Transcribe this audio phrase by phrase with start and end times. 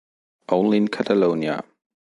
[0.49, 1.63] Only in Catalonia.